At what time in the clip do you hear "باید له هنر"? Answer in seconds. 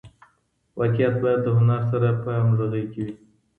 1.23-1.81